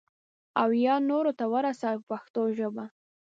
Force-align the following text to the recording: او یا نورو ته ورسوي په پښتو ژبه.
او 0.61 0.69
یا 0.85 0.95
نورو 1.09 1.31
ته 1.39 1.45
ورسوي 1.53 1.97
په 2.01 2.05
پښتو 2.09 2.41
ژبه. 2.57 2.85